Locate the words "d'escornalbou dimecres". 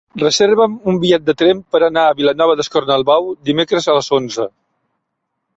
2.63-3.87